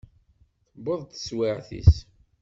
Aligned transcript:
Tewweḍ-d 0.73 1.09
teswiɛt-is. 1.17 1.93